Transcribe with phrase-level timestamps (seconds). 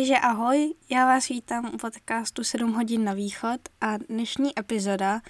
[0.00, 5.20] Takže ahoj, já vás vítám u podcastu 7 hodin na východ a dnešní epizoda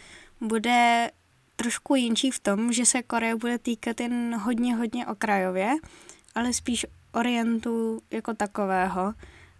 [0.40, 1.10] bude
[1.56, 5.74] trošku jinčí v tom, že se Korea bude týkat jen hodně, hodně okrajově,
[6.34, 9.14] ale spíš orientu jako takového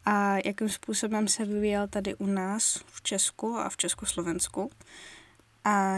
[0.04, 4.71] a jakým způsobem se vyvíjel tady u nás v Česku a v Československu.
[5.64, 5.96] A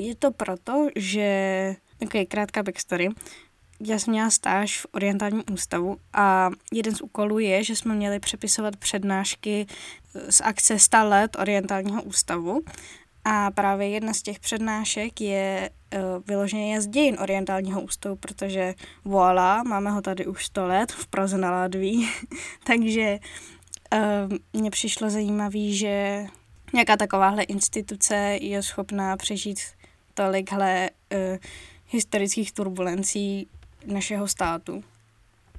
[0.00, 3.08] je to proto, že, okay, krátká backstory,
[3.80, 8.20] já jsem měla stáž v orientálním ústavu a jeden z úkolů je, že jsme měli
[8.20, 9.66] přepisovat přednášky
[10.30, 12.60] z akce 100 let orientálního ústavu.
[13.24, 19.62] A právě jedna z těch přednášek je uh, vyloženě z dějin orientálního ústavu, protože voilà,
[19.62, 22.08] máme ho tady už 100 let v Praze na Ládví,
[22.66, 23.18] takže
[23.92, 26.26] uh, mně přišlo zajímavé, že
[26.72, 29.58] nějaká takováhle instituce je schopná přežít
[30.14, 31.38] tolikhle uh,
[31.86, 33.48] historických turbulencí
[33.86, 34.84] našeho státu.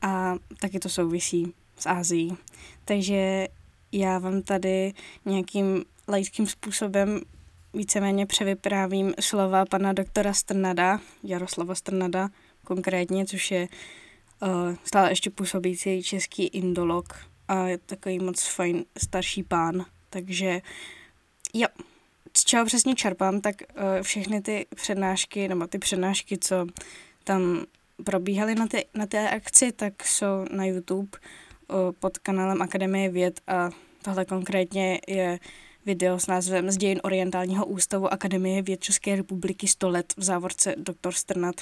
[0.02, 2.38] A taky to souvisí s Ázií.
[2.86, 3.48] Takže
[3.92, 4.94] já vám tady
[5.26, 7.22] nějakým laickým způsobem
[7.74, 12.30] víceméně převyprávím slova pana doktora Strnada, Jaroslava Strnada
[12.64, 13.68] konkrétně, což je
[14.42, 17.14] uh, stále ještě působící český indolog
[17.48, 19.86] a je takový moc fajn starší pán.
[20.10, 20.62] Takže
[21.54, 21.68] jo,
[22.38, 26.66] z čeho přesně čerpám, tak uh, všechny ty přednášky, nebo ty přednášky, co
[27.24, 27.66] tam
[28.04, 31.18] probíhaly na té, na té akci, tak jsou na YouTube
[32.00, 33.70] pod kanálem Akademie věd a
[34.02, 35.40] tohle konkrétně je
[35.86, 40.76] video s názvem Z dějin orientálního ústavu Akademie věd České republiky 100 let v závorce
[40.78, 41.56] doktor Strnat.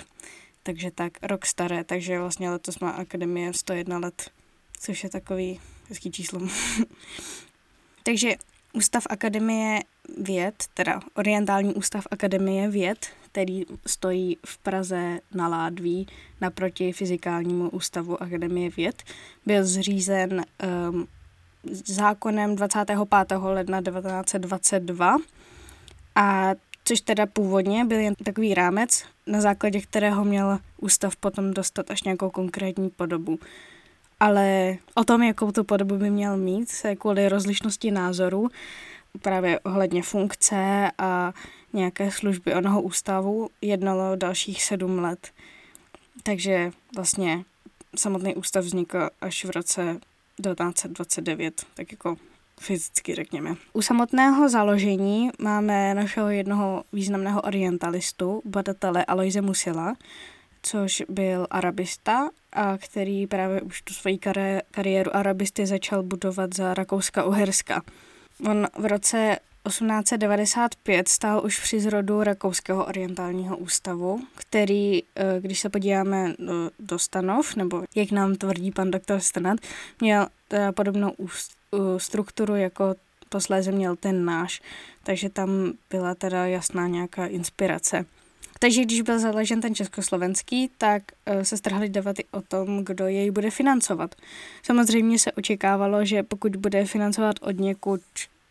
[0.64, 4.30] Takže tak, rok staré, takže vlastně letos má Akademie 101 let,
[4.80, 6.40] což je takový hezký číslo.
[8.04, 8.36] takže
[8.74, 9.80] Ústav Akademie
[10.18, 16.08] věd, teda Orientální ústav Akademie věd, který stojí v Praze na Ládví
[16.42, 19.04] naproti Fyzikálnímu ústavu Akademie věd,
[19.46, 20.46] byl zřízen
[20.92, 21.08] um,
[21.86, 22.98] zákonem 25.
[23.42, 25.18] ledna 1922
[26.16, 26.52] a
[26.84, 32.04] což teda původně byl jen takový rámec, na základě kterého měl ústav potom dostat až
[32.04, 33.40] nějakou konkrétní podobu.
[34.20, 38.50] Ale o tom, jakou tu podobu by měl mít, se kvůli rozlišnosti názorů,
[39.22, 41.34] právě ohledně funkce a
[41.74, 45.32] nějaké služby onoho ústavu, jednalo dalších sedm let.
[46.24, 47.44] Takže vlastně
[47.96, 50.00] samotný ústav vznikl až v roce
[50.44, 52.18] 1929, tak jako
[52.60, 53.56] fyzicky řekněme.
[53.74, 59.96] U samotného založení máme našeho jednoho významného orientalistu, badatele Aloise Musila,
[60.62, 66.74] což byl arabista, a který právě už tu svoji kari- kariéru arabisty začal budovat za
[66.74, 67.82] Rakouska-Uherska.
[68.46, 69.38] On v roce
[69.68, 77.00] 1895 stál už při zrodu Rakouského orientálního ústavu, který, eh, když se podíváme do, do
[77.00, 79.60] stanov, nebo jak nám tvrdí pan doktor Stanat,
[80.02, 81.14] měl teda podobnou
[81.98, 82.96] strukturu, jako
[83.30, 84.62] posléze měl ten náš,
[85.04, 88.06] takže tam byla teda jasná nějaká inspirace.
[88.60, 91.04] Takže když byl založen ten československý, tak
[91.36, 94.16] uh, se strhly debaty o tom, kdo jej bude financovat.
[94.64, 98.02] Samozřejmě se očekávalo, že pokud bude financovat od někud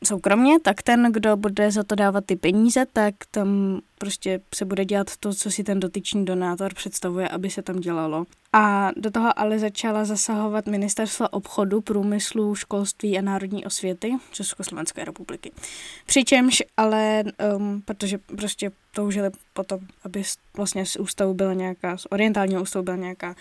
[0.05, 4.85] soukromně, tak ten, kdo bude za to dávat ty peníze, tak tam prostě se bude
[4.85, 8.25] dělat to, co si ten dotyčný donátor představuje, aby se tam dělalo.
[8.53, 15.53] A do toho ale začala zasahovat ministerstva obchodu, průmyslu, školství a národní osvěty Československé republiky.
[16.07, 17.25] Přičemž ale,
[17.57, 20.23] um, protože prostě toužili potom, aby
[20.57, 23.35] vlastně z ústavu byla nějaká, z orientálního ústavu byla nějaká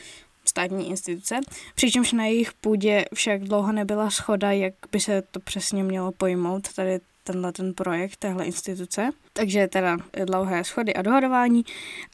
[0.50, 1.40] státní instituce,
[1.76, 6.74] přičemž na jejich půdě však dlouho nebyla schoda, jak by se to přesně mělo pojmout,
[6.74, 9.10] tady tenhle ten projekt téhle instituce.
[9.34, 11.66] Takže teda dlouhé schody a dohodování.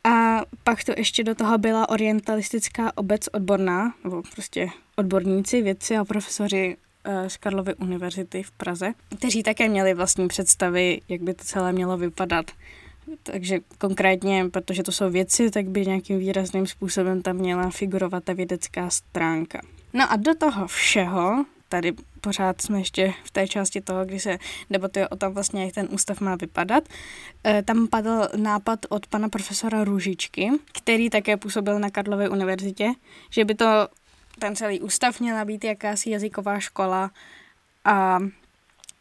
[0.04, 6.06] A pak to ještě do toho byla orientalistická obec odborná, nebo prostě odborníci, vědci a
[6.06, 11.44] profesoři eh, z Karlovy univerzity v Praze, kteří také měli vlastní představy, jak by to
[11.44, 12.46] celé mělo vypadat.
[13.24, 18.34] Takže konkrétně, protože to jsou věci, tak by nějakým výrazným způsobem tam měla figurovat ta
[18.34, 19.62] vědecká stránka.
[19.94, 24.38] No a do toho všeho, tady pořád jsme ještě v té části toho, kdy se
[24.70, 26.84] debatuje o tom vlastně, jak ten ústav má vypadat.
[27.46, 32.92] E, tam padl nápad od pana profesora Růžičky, který také působil na Karlově univerzitě,
[33.30, 33.88] že by to
[34.40, 37.12] ten celý ústav měla být jakási jazyková škola,
[37.86, 38.20] a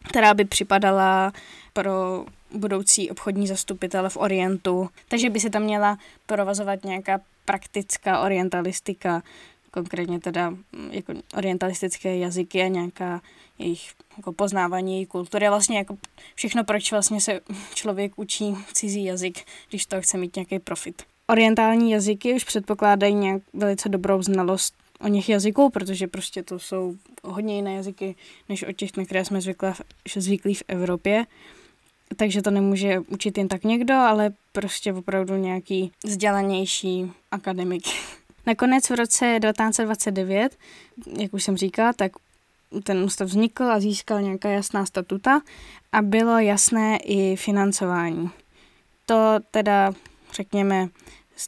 [0.08, 1.32] která by připadala
[1.72, 2.24] pro
[2.54, 9.22] budoucí obchodní zastupitele v Orientu, takže by se tam měla provazovat nějaká praktická orientalistika,
[9.70, 13.20] konkrétně teda mm, jako orientalistické jazyky a nějaká
[13.58, 15.96] jejich jako poznávání její kultury a vlastně jako
[16.34, 17.40] všechno, proč vlastně se
[17.74, 19.38] člověk učí cizí jazyk,
[19.68, 21.02] když to chce mít nějaký profit.
[21.28, 26.94] Orientální jazyky už předpokládají nějak velice dobrou znalost o něch jazyků, protože prostě to jsou
[27.24, 28.14] hodně jiné jazyky,
[28.48, 29.40] než o těch, na které jsme
[30.16, 31.26] zvyklí v Evropě.
[32.16, 37.82] Takže to nemůže učit jen tak někdo, ale prostě opravdu nějaký vzdělanější akademik.
[38.46, 40.56] Nakonec v roce 1929,
[41.18, 42.12] jak už jsem říkala, tak
[42.82, 45.40] ten ústav vznikl a získal nějaká jasná statuta
[45.92, 48.30] a bylo jasné i financování.
[49.06, 49.92] To teda,
[50.34, 50.88] řekněme,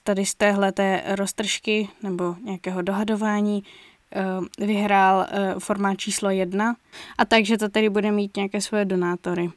[0.03, 3.64] tady z téhle té roztržky nebo nějakého dohadování
[4.12, 6.76] eh, vyhrál eh, formát číslo jedna
[7.19, 9.50] a takže to tedy bude mít nějaké svoje donátory.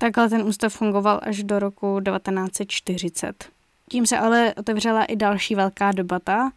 [0.00, 3.48] Takhle ten ústav fungoval až do roku 1940.
[3.88, 6.50] Tím se ale otevřela i další velká debata,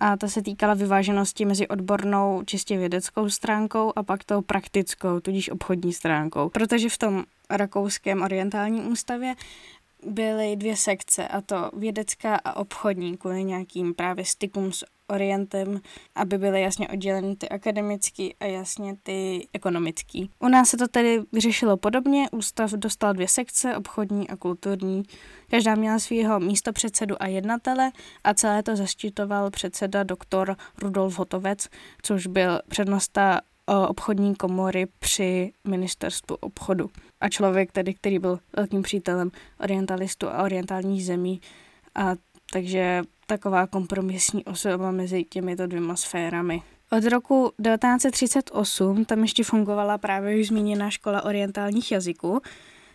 [0.00, 5.50] a ta se týkala vyváženosti mezi odbornou, čistě vědeckou stránkou a pak tou praktickou, tudíž
[5.50, 6.48] obchodní stránkou.
[6.48, 9.34] Protože v tom rakouském orientálním ústavě
[10.06, 15.80] byly dvě sekce, a to vědecká a obchodní, kvůli nějakým právě stykům s orientem,
[16.14, 20.30] aby byly jasně odděleny ty akademický a jasně ty ekonomický.
[20.38, 25.02] U nás se to tedy vyřešilo podobně, ústav dostal dvě sekce, obchodní a kulturní.
[25.50, 27.90] Každá měla svého místopředsedu a jednatele
[28.24, 31.68] a celé to zaštitoval předseda doktor Rudolf Hotovec,
[32.02, 33.40] což byl přednosta
[33.88, 36.90] obchodní komory při ministerstvu obchodu.
[37.20, 39.30] A člověk tedy, který byl velkým přítelem
[39.60, 41.40] orientalistů a orientálních zemí.
[41.94, 42.14] A
[42.52, 46.62] takže taková kompromisní osoba mezi těmito dvěma sférami.
[46.90, 52.40] Od roku 1938 tam ještě fungovala právě už zmíněná škola orientálních jazyků,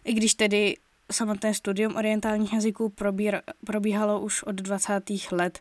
[0.03, 0.75] i když tedy
[1.11, 5.09] samotné studium orientálních jazyků probír, probíhalo už od 20.
[5.31, 5.59] let.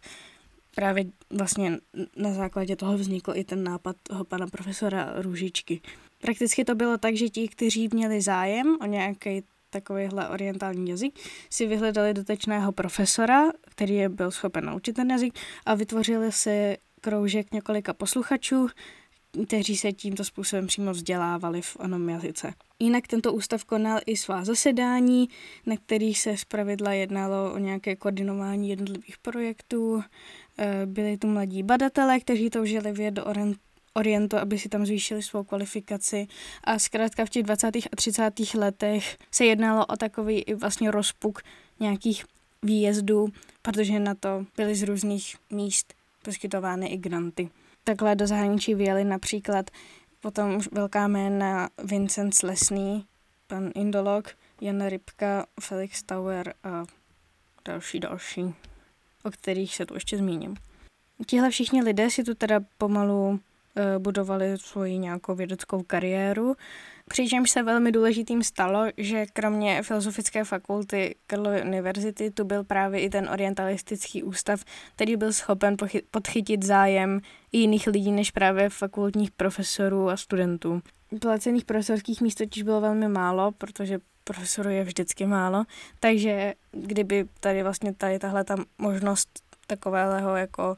[0.74, 1.78] Právě vlastně
[2.16, 5.80] na základě toho vznikl i ten nápad toho pana profesora Růžičky.
[6.20, 11.18] Prakticky to bylo tak, že ti, kteří měli zájem o nějaký takovýhle orientální jazyk,
[11.50, 13.44] si vyhledali dotečného profesora,
[13.78, 18.68] který je byl schopen naučit ten jazyk a vytvořili si kroužek několika posluchačů,
[19.46, 22.54] kteří se tímto způsobem přímo vzdělávali v onom jazyce.
[22.78, 25.28] Jinak tento ústav konal i svá zasedání,
[25.66, 30.02] na kterých se zpravidla jednalo o nějaké koordinování jednotlivých projektů.
[30.58, 33.24] Eh, byli tu mladí badatelé, kteří toužili vědět do
[33.94, 36.26] Orientu, aby si tam zvýšili svou kvalifikaci
[36.64, 37.76] a zkrátka v těch 20.
[37.76, 38.54] a 30.
[38.54, 41.42] letech se jednalo o takový i vlastně rozpuk
[41.80, 42.24] nějakých
[42.62, 43.28] výjezdů,
[43.62, 47.50] protože na to byly z různých míst poskytovány i granty.
[47.84, 49.70] Takhle do zahraničí vyjeli například
[50.20, 53.04] potom už velká jména Vincent Lesný,
[53.46, 54.28] pan Indolog,
[54.60, 56.84] Jan Rybka, Felix Tower a
[57.64, 58.54] další další,
[59.24, 60.56] o kterých se tu ještě zmíním.
[61.26, 63.40] Tihle všichni lidé si tu teda pomalu
[63.78, 66.56] Eh, budovali svoji nějakou vědeckou kariéru.
[67.08, 73.10] Přičemž se velmi důležitým stalo, že kromě Filozofické fakulty Karlovy univerzity tu byl právě i
[73.10, 74.64] ten orientalistický ústav,
[74.94, 75.76] který byl schopen
[76.10, 77.20] podchytit zájem
[77.52, 80.82] i jiných lidí než právě fakultních profesorů a studentů.
[81.20, 85.64] Placených profesorských míst totiž bylo velmi málo, protože profesorů je vždycky málo,
[86.00, 89.28] takže kdyby tady vlastně tady tahle ta možnost
[89.66, 90.76] takového jako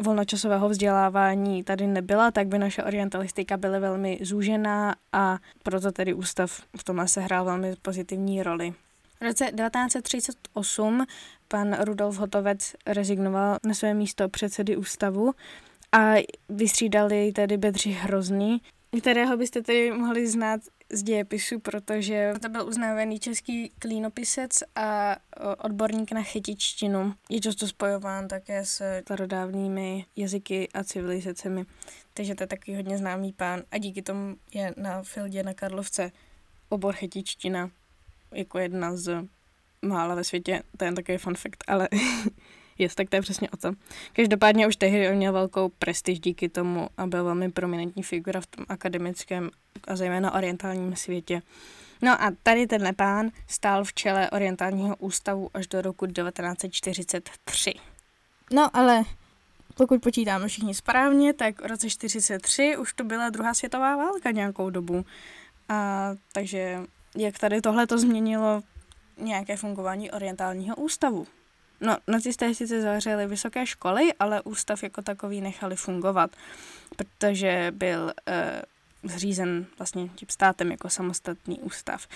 [0.00, 6.62] volnočasového vzdělávání tady nebyla, tak by naše orientalistika byla velmi zúžená a proto tedy ústav
[6.76, 8.74] v tomhle se hrál velmi pozitivní roli.
[9.20, 11.06] V roce 1938
[11.48, 15.32] pan Rudolf Hotovec rezignoval na své místo předsedy ústavu
[15.92, 16.14] a
[16.48, 18.62] vystřídali tedy Bedřich Hrozný,
[19.00, 20.60] kterého byste tedy mohli znát
[20.92, 25.16] z dějepisu, protože to byl uznávaný český klínopisec a
[25.58, 27.14] odborník na chytičtinu.
[27.28, 31.64] Je často spojován také s starodávnými jazyky a civilizacemi.
[32.14, 36.12] Takže to je takový hodně známý pán a díky tomu je na Fildě na Karlovce
[36.68, 37.70] obor chytičtina
[38.32, 39.24] jako jedna z
[39.82, 40.62] mála ve světě.
[40.76, 41.88] To je takový fun fact, ale
[42.80, 43.72] Jest, tak to je přesně o to.
[44.12, 48.46] Každopádně už tehdy on měl velkou prestiž díky tomu a byl velmi prominentní figura v
[48.46, 49.50] tom akademickém
[49.88, 51.42] a zejména orientálním světě.
[52.02, 57.74] No a tady tenhle pán stál v čele orientálního ústavu až do roku 1943.
[58.52, 59.02] No ale
[59.74, 64.70] pokud počítáme všichni správně, tak v roce 1943 už to byla druhá světová válka nějakou
[64.70, 65.04] dobu.
[65.68, 66.80] A takže
[67.16, 68.62] jak tady tohle to změnilo
[69.18, 71.26] nějaké fungování orientálního ústavu?
[71.80, 76.36] No, nacisté sice zavřeli vysoké školy, ale ústav jako takový nechali fungovat,
[76.96, 78.62] protože byl e,
[79.02, 82.06] zřízen vlastně tím státem jako samostatný ústav.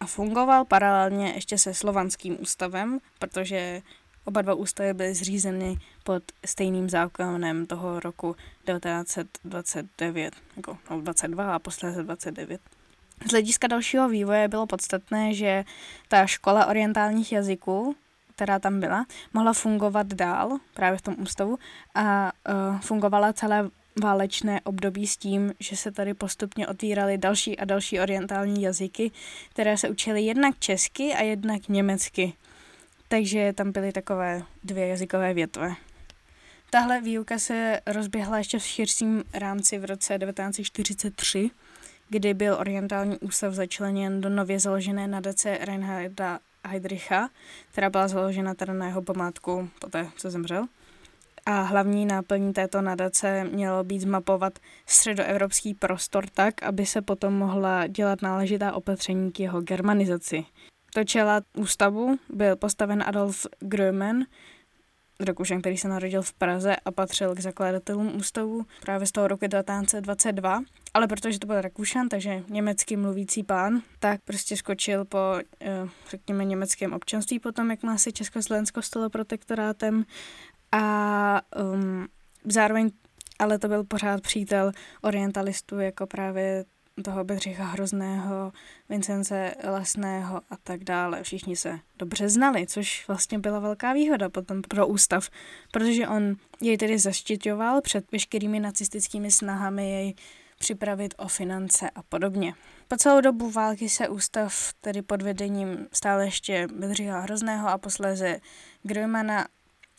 [0.00, 3.82] A fungoval paralelně ještě se slovanským ústavem, protože
[4.24, 11.58] oba dva ústavy byly zřízeny pod stejným zákonem toho roku 1929, jako no, 22 a
[11.58, 12.60] posledně 29.
[13.26, 15.64] Z hlediska dalšího vývoje bylo podstatné, že
[16.08, 17.96] ta škola orientálních jazyků
[18.34, 21.58] která tam byla, mohla fungovat dál právě v tom ústavu
[21.94, 23.70] a uh, fungovala celé
[24.02, 29.10] válečné období s tím, že se tady postupně otvíraly další a další orientální jazyky,
[29.50, 32.32] které se učily jednak česky a jednak německy.
[33.08, 35.74] Takže tam byly takové dvě jazykové větve.
[36.70, 41.50] Tahle výuka se rozběhla ještě v širším rámci v roce 1943,
[42.08, 47.28] kdy byl orientální ústav začleněn do nově založené nadace Reinharda Heydricha,
[47.72, 50.66] která byla založena teda na jeho památku poté, co zemřel.
[51.46, 57.86] A hlavní náplní této nadace mělo být zmapovat středoevropský prostor tak, aby se potom mohla
[57.86, 60.44] dělat náležitá opatření k jeho germanizaci.
[60.96, 64.24] Do čela ústavu byl postaven Adolf Grömen,
[65.20, 69.46] Rakušan, který se narodil v Praze a patřil k zakladatelům ústavu právě z toho roku
[69.46, 70.62] 1922.
[70.94, 75.18] Ale protože to byl Rakušan, takže německy mluvící pán, tak prostě skočil po,
[75.60, 80.04] eh, řekněme, německém občanství potom, jak má se Československo stalo protektorátem
[80.72, 81.40] a
[81.72, 82.08] um,
[82.44, 82.90] zároveň
[83.38, 84.72] ale to byl pořád přítel
[85.02, 86.64] orientalistů, jako právě
[87.04, 88.52] toho Bedřicha Hrozného,
[88.88, 91.22] Vincence Lesného a tak dále.
[91.22, 95.30] Všichni se dobře znali, což vlastně byla velká výhoda potom pro ústav,
[95.72, 100.14] protože on jej tedy zaštiťoval před veškerými nacistickými snahami jej
[100.64, 102.54] připravit o finance a podobně.
[102.88, 108.40] Po celou dobu války se ústav tedy pod vedením stále ještě Bedřicha Hrozného a posléze
[108.84, 109.44] Grömana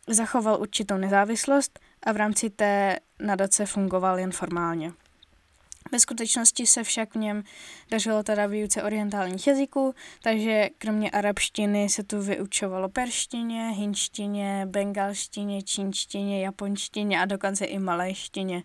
[0.08, 4.92] zachoval určitou nezávislost a v rámci té nadace fungoval jen formálně.
[5.92, 7.44] Ve skutečnosti se však v něm
[7.92, 16.44] dařilo teda výuce orientálních jazyků, takže kromě arabštiny se tu vyučovalo perštině, hinštině, bengalštině, čínštině,
[16.44, 18.64] japonštině a dokonce i malajštině.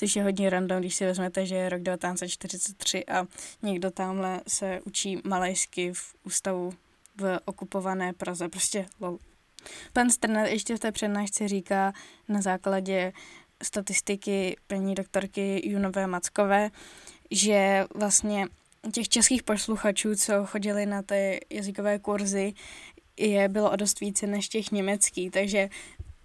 [0.00, 3.26] Což je hodně random, když si vezmete, že je rok 1943 a
[3.62, 6.72] někdo tamhle se učí malajsky v ústavu
[7.16, 8.48] v okupované Praze.
[8.48, 9.18] Prostě lol.
[9.92, 11.92] Pan Strnad ještě v té přednášce říká
[12.28, 13.12] na základě
[13.62, 16.70] statistiky paní doktorky Junové Mackové,
[17.30, 18.46] že vlastně
[18.92, 22.54] těch českých posluchačů, co chodili na ty jazykové kurzy,
[23.16, 25.68] je bylo o dost více než těch německých, takže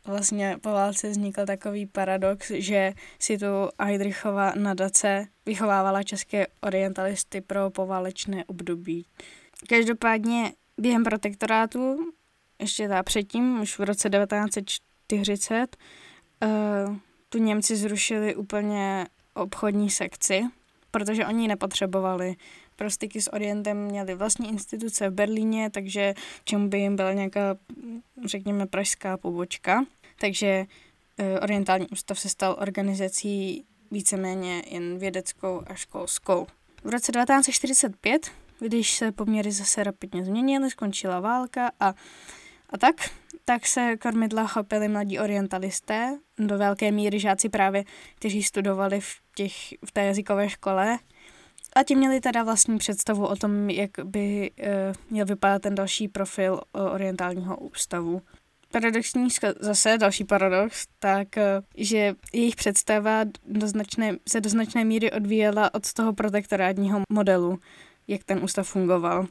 [0.05, 3.45] vlastně po válce vznikl takový paradox, že si tu
[3.79, 9.05] Heidrichova nadace vychovávala české orientalisty pro poválečné období.
[9.69, 12.11] Každopádně během protektorátu,
[12.59, 15.77] ještě ta předtím, už v roce 1940,
[16.43, 16.95] uh,
[17.29, 20.43] tu Němci zrušili úplně obchodní sekci,
[20.91, 22.35] protože oni ji nepotřebovali.
[22.75, 27.55] Pro styky s Orientem měli vlastní instituce v Berlíně, takže čemu by jim byla nějaká,
[28.25, 29.85] řekněme, pražská pobočka.
[30.19, 30.65] Takže
[31.19, 36.47] uh, Orientální ústav se stal organizací víceméně jen vědeckou a školskou.
[36.83, 41.93] V roce 1945, když se poměry zase rapidně změnily, skončila válka a,
[42.69, 42.95] a tak,
[43.45, 47.83] tak se kormidla chopili mladí orientalisté, do velké míry žáci právě,
[48.15, 49.53] kteří studovali v, těch,
[49.85, 50.99] v té jazykové škole.
[51.75, 54.65] A ti měli teda vlastní představu o tom, jak by uh,
[55.09, 58.21] měl vypadat ten další profil uh, orientálního ústavu.
[58.75, 59.27] Paradoxní,
[59.59, 61.43] zase další paradox, tak, uh,
[61.77, 67.59] že jejich představa do značné, se do značné míry odvíjela od toho protektorátního modelu,
[68.07, 69.27] jak ten ústav fungoval.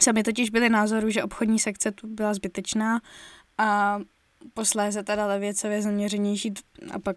[0.00, 3.00] Sami totiž byli názoru, že obchodní sekce tu byla zbytečná
[3.58, 3.98] a
[4.54, 6.54] posléze teda levěcově zaměřenější
[6.92, 7.16] a pak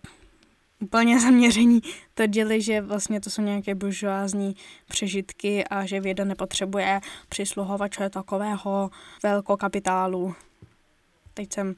[0.80, 1.82] úplně zaměření
[2.14, 4.56] tvrdili, že vlastně to jsou nějaké buržoázní
[4.88, 8.90] přežitky a že věda nepotřebuje přisluhovače takového
[9.24, 10.36] velkokapitálu.
[11.34, 11.76] Teď jsem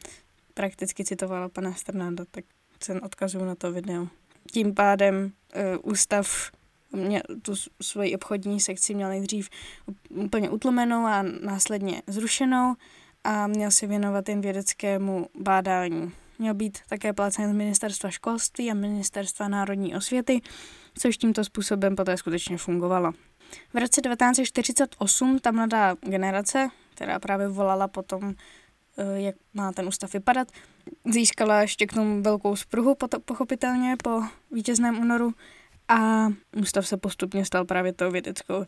[0.54, 2.46] prakticky citovala pana Strnada, tak
[2.84, 4.08] jsem odkazuju na to video.
[4.52, 6.52] Tím pádem uh, ústav
[6.92, 9.50] mě, tu svoji obchodní sekci měl nejdřív
[10.10, 12.76] úplně utlumenou a následně zrušenou
[13.24, 16.12] a měl se věnovat jen vědeckému bádání.
[16.40, 20.42] Měl být také placen z ministerstva školství a ministerstva národní osvěty,
[20.98, 23.12] což tímto způsobem poté skutečně fungovalo.
[23.74, 28.36] V roce 1948 ta mladá generace, která právě volala potom,
[29.16, 30.48] jak má ten ústav vypadat,
[31.06, 34.22] získala ještě k tomu velkou spruhu, pochopitelně po
[34.52, 35.34] vítězném únoru
[35.88, 38.66] a ústav se postupně stal právě tou vědeckou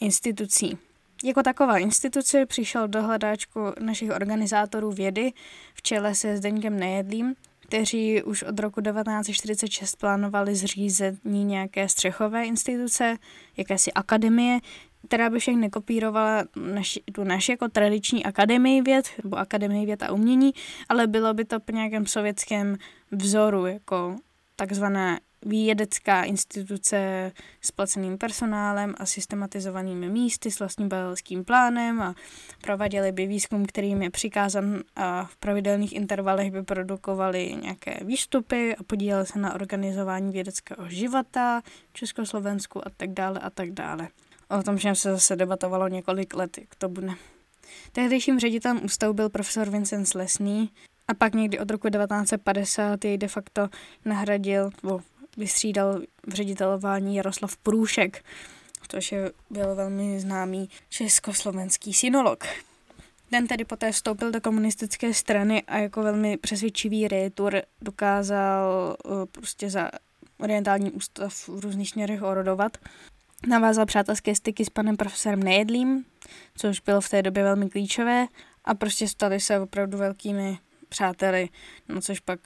[0.00, 0.78] institucí.
[1.24, 5.32] Jako taková instituce přišel do hledáčku našich organizátorů vědy
[5.74, 13.16] v čele se Zdeňkem Nejedlým, kteří už od roku 1946 plánovali zřízení nějaké střechové instituce,
[13.56, 14.58] jakési akademie,
[15.06, 20.12] která by však nekopírovala naši, tu naši jako tradiční akademii věd, nebo akademii věd a
[20.12, 20.52] umění,
[20.88, 22.76] ale bylo by to po nějakém sovětském
[23.10, 24.16] vzoru, jako
[24.56, 32.14] takzvané vědecká instituce s placeným personálem a systematizovanými místy s vlastním badatelským plánem a
[32.60, 38.76] prováděli by výzkum, který jim je přikázan a v pravidelných intervalech by produkovali nějaké výstupy
[38.76, 44.08] a podíleli se na organizování vědeckého života v Československu a tak dále a tak dále.
[44.58, 47.08] O tom, že se zase debatovalo několik let, jak to bude.
[47.92, 50.70] Tehdejším ředitelem ústavu byl profesor Vincent Lesný
[51.08, 53.68] a pak někdy od roku 1950 jej de facto
[54.04, 55.00] nahradil, nebo
[55.36, 58.24] vystřídal v ředitelování Jaroslav Průšek,
[58.88, 62.44] což je, byl velmi známý československý synolog.
[63.30, 69.70] Ten tedy poté vstoupil do komunistické strany a jako velmi přesvědčivý rétor dokázal uh, prostě
[69.70, 69.90] za
[70.38, 72.78] orientální ústav v různých směrech orodovat.
[73.46, 76.04] Navázal přátelské styky s panem profesorem Nejedlým,
[76.54, 78.26] což bylo v té době velmi klíčové
[78.64, 81.48] a prostě stali se opravdu velkými přáteli,
[81.88, 82.40] no což pak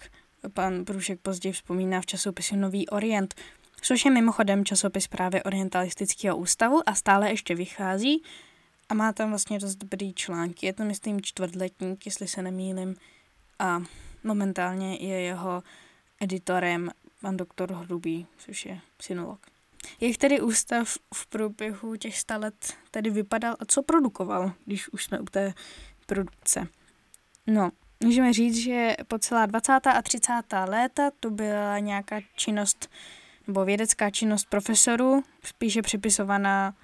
[0.53, 3.35] pan Průšek později vzpomíná v časopisu Nový Orient,
[3.81, 8.23] což je mimochodem časopis právě Orientalistického ústavu a stále ještě vychází
[8.89, 10.67] a má tam vlastně dost dobrý články.
[10.67, 12.95] Je to, myslím, čtvrtletník, jestli se nemýlim,
[13.59, 13.83] a
[14.25, 15.63] momentálně je jeho
[16.21, 19.54] editorem pan doktor Hrubý, což je synolog.
[20.01, 25.05] Jak tedy ústav v průběhu těch sta let tedy vypadal a co produkoval, když už
[25.05, 25.55] jsme u té
[26.07, 26.69] produkce?
[27.47, 27.71] No,
[28.05, 29.73] můžeme říct, že po celá 20.
[29.73, 30.33] a 30.
[30.67, 32.89] léta to byla nějaká činnost
[33.47, 36.75] nebo vědecká činnost profesorů, spíše připisovaná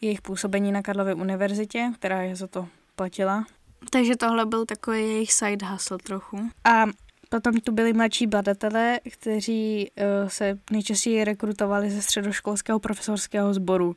[0.00, 3.44] jejich působení na Karlově univerzitě, která je za to platila.
[3.90, 6.50] Takže tohle byl takový jejich side hustle trochu.
[6.64, 6.84] A
[7.30, 13.96] potom tu byli mladší badatelé, kteří uh, se nejčastěji rekrutovali ze středoškolského profesorského sboru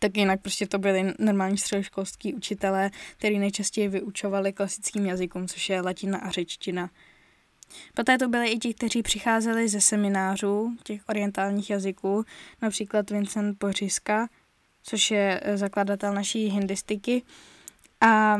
[0.00, 5.80] tak jinak prostě to byli normální středoškolský učitelé, kteří nejčastěji vyučovali klasickým jazykům, což je
[5.80, 6.90] latina a řečtina.
[7.94, 12.24] Poté to byli i ti, kteří přicházeli ze seminářů těch orientálních jazyků,
[12.62, 14.28] například Vincent Pořiska,
[14.82, 17.22] což je eh, zakladatel naší hindistiky.
[18.00, 18.36] A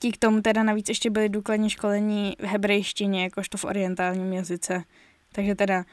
[0.00, 4.84] ti k tomu teda navíc ještě byli důkladně školení v hebrejštině, jakožto v orientálním jazyce.
[5.32, 5.84] Takže teda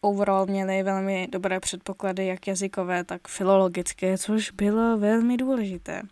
[0.00, 6.02] overall měli velmi dobré předpoklady, jak jazykové, tak filologické, což bylo velmi důležité.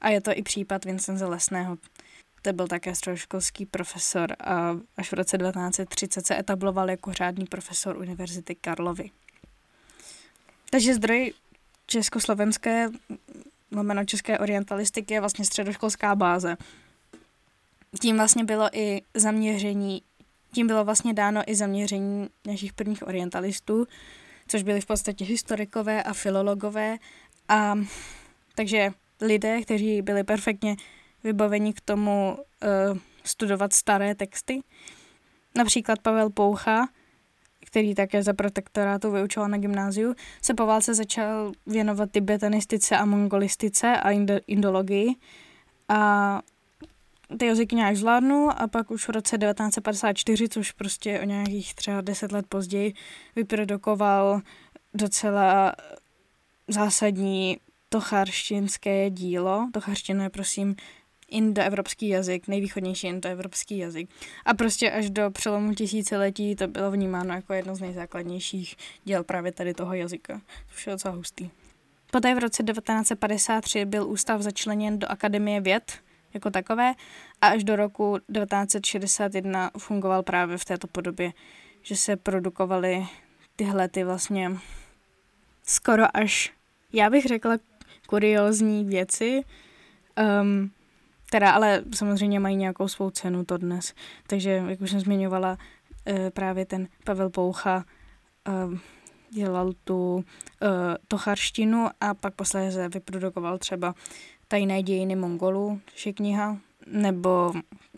[0.00, 1.78] A je to i případ Vincenze Lesného.
[2.42, 7.96] To byl také středoškolský profesor a až v roce 1930 se etabloval jako řádný profesor
[7.96, 9.10] Univerzity Karlovy.
[10.70, 11.32] Takže zdroj
[11.86, 12.88] československé,
[13.72, 16.56] lomeno české orientalistiky je vlastně středoškolská báze.
[18.00, 20.02] Tím vlastně bylo i zaměření
[20.54, 23.86] tím bylo vlastně dáno i zaměření našich prvních orientalistů,
[24.46, 26.98] což byli v podstatě historikové a filologové.
[27.48, 27.74] A
[28.54, 30.76] takže lidé, kteří byli perfektně
[31.24, 34.60] vybaveni k tomu uh, studovat staré texty.
[35.56, 36.88] Například Pavel Poucha,
[37.74, 43.96] který také za protektorátu vyučoval na gymnáziu, se po válce začal věnovat tibetanistice a mongolistice
[43.96, 44.10] a
[44.46, 45.14] indologii.
[45.88, 46.40] A
[47.38, 52.00] ty jazyky nějak zvládnu a pak už v roce 1954, což prostě o nějakých třeba
[52.00, 52.94] deset let později,
[53.36, 54.40] vyprodukoval
[54.94, 55.74] docela
[56.68, 57.58] zásadní
[57.88, 59.68] tocharštinské dílo.
[59.72, 60.76] Tocharština je prosím
[61.34, 64.10] indoevropský jazyk, nejvýchodnější indoevropský jazyk.
[64.44, 69.52] A prostě až do přelomu tisíciletí to bylo vnímáno jako jedno z nejzákladnějších děl právě
[69.52, 70.40] tady toho jazyka,
[70.74, 71.50] což je docela hustý.
[72.10, 75.92] Poté v roce 1953 byl ústav začleněn do Akademie věd,
[76.34, 76.94] jako takové
[77.40, 81.32] a až do roku 1961 fungoval právě v této podobě,
[81.82, 83.06] že se produkovaly
[83.56, 84.50] tyhle ty vlastně
[85.66, 86.52] skoro až,
[86.92, 87.58] já bych řekla,
[88.06, 89.42] kuriózní věci,
[90.42, 90.70] um,
[91.34, 93.94] teda ale samozřejmě mají nějakou svou cenu to dnes.
[94.26, 97.84] Takže, jak už jsem zmiňovala, uh, právě ten Pavel Poucha
[98.48, 98.78] uh,
[99.30, 100.22] dělal tu uh,
[101.08, 103.94] tocharštinu a pak posléze vyprodukoval třeba
[104.48, 107.52] Tajné dějiny Mongolů, což je kniha, nebo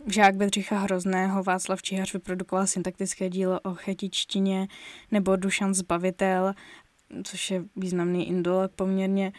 [0.07, 4.67] Žák Bedřicha Hrozného, Václav Čihař vyprodukoval syntaktické dílo o chetičtině,
[5.11, 6.53] nebo Dušan Zbavitel,
[7.23, 9.33] což je významný indolog poměrně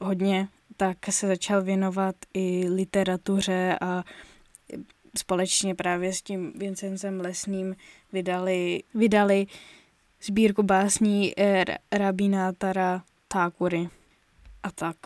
[0.00, 0.48] hodně,
[0.80, 4.04] tak se začal věnovat i literatuře a
[5.18, 7.76] společně právě s tím Vincencem Lesným
[8.12, 9.46] vydali, vydali
[10.22, 11.32] sbírku básní
[11.92, 13.88] Rabina Tara Tákury
[14.62, 14.96] a tak.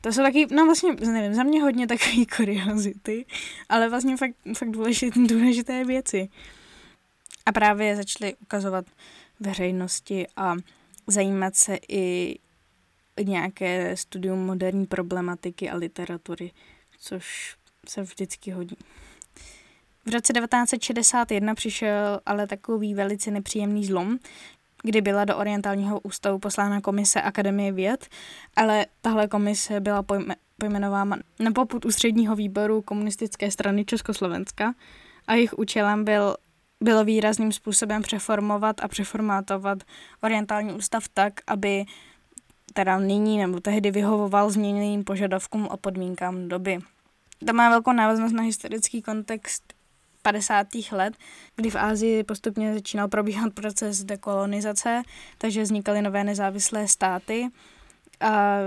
[0.00, 3.26] To jsou taky, no vlastně, nevím, za mě hodně takové kuriozity,
[3.68, 6.28] ale vlastně fakt, fakt důležité, důležité věci.
[7.46, 8.84] A právě začaly ukazovat
[9.40, 10.54] veřejnosti a
[11.06, 12.38] zajímat se i
[13.20, 16.50] nějaké studium moderní problematiky a literatury,
[16.98, 17.56] což
[17.88, 18.76] se vždycky hodí.
[20.06, 24.18] V roce 1961 přišel ale takový velice nepříjemný zlom,
[24.82, 28.06] kdy byla do orientálního ústavu poslána komise Akademie věd,
[28.56, 34.74] ale tahle komise byla pojme, pojmenována na poput ústředního výboru komunistické strany Československa
[35.26, 36.36] a jejich účelem byl
[36.80, 39.78] bylo výrazným způsobem přeformovat a přeformátovat
[40.22, 41.84] orientální ústav tak, aby
[42.72, 46.78] teda nyní nebo tehdy vyhovoval změněným požadavkům a podmínkám doby.
[47.46, 49.72] To má velkou návaznost na historický kontext
[50.22, 50.66] 50.
[50.92, 51.14] let,
[51.56, 55.02] kdy v Ázii postupně začínal probíhat proces dekolonizace,
[55.38, 57.48] takže vznikaly nové nezávislé státy
[58.20, 58.58] a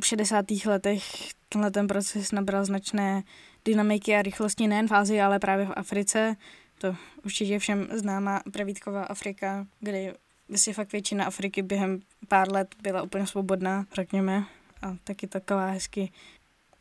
[0.00, 0.44] v 60.
[0.66, 1.02] letech
[1.48, 3.22] tenhle ten proces nabral značné
[3.64, 6.36] dynamiky a rychlosti nejen v Ázii, ale právě v Africe.
[6.78, 10.14] To určitě všem známá pravítková Afrika, kde
[10.54, 14.44] si fakt většina Afriky během pár let byla úplně svobodná, řekněme.
[14.82, 16.12] A taky taková hezky,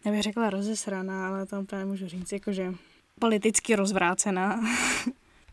[0.06, 2.74] nebych řekla rozesraná, ale to úplně nemůžu říct, jakože
[3.20, 4.60] politicky rozvrácená.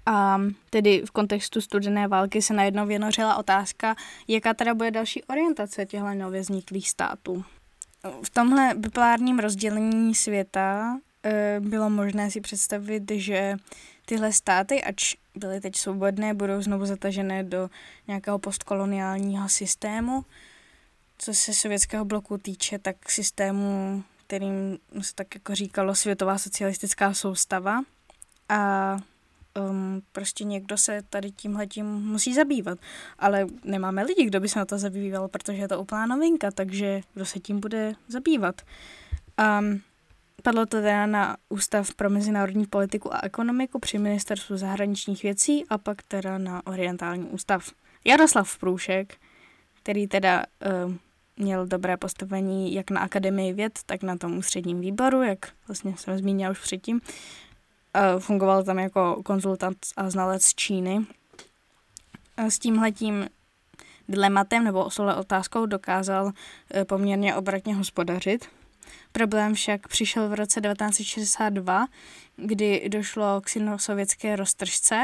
[0.07, 3.95] A tedy v kontextu studené války se najednou vynořila otázka,
[4.29, 7.45] jaká teda bude další orientace těchto nově vzniklých států.
[8.23, 13.57] V tomhle bipolárním rozdělení světa e, bylo možné si představit, že
[14.05, 17.71] tyhle státy, ač byly teď svobodné, budou znovu zatažené do
[18.07, 20.25] nějakého postkoloniálního systému.
[21.19, 27.83] Co se sovětského bloku týče, tak systému kterým se tak jako říkalo světová socialistická soustava
[28.49, 28.97] a
[29.71, 32.79] um, prostě někdo se tady tímhletím musí zabývat.
[33.19, 37.01] Ale nemáme lidi, kdo by se na to zabýval, protože je to úplná novinka, takže
[37.15, 38.63] kdo se tím bude zabývat.
[39.61, 39.81] Um,
[40.43, 45.79] padlo to teda na Ústav pro mezinárodní politiku a ekonomiku při ministerstvu zahraničních věcí a
[45.79, 47.71] pak teda na Orientální ústav.
[48.05, 49.17] Jaroslav Průšek,
[49.83, 50.45] který teda
[50.87, 50.99] um,
[51.37, 56.19] měl dobré postavení jak na Akademii věd, tak na tom ústředním výboru, jak vlastně jsem
[56.19, 57.01] zmínila už předtím.
[58.19, 61.07] Fungoval tam jako konzultant a znalec Číny.
[62.49, 63.29] S tímhletím
[64.09, 66.33] dilematem nebo osolé otázkou dokázal
[66.75, 68.49] e, poměrně obratně hospodařit.
[69.13, 71.87] Problém však přišel v roce 1962,
[72.37, 75.03] kdy došlo k sovětské roztržce